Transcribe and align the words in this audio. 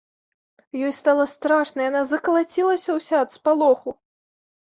Ёй 0.85 0.93
стала 0.99 1.25
страшна, 1.33 1.79
яна 1.91 2.01
закалацілася 2.13 2.89
ўся 2.97 3.15
ад 3.27 3.35
спалоху. 3.37 3.89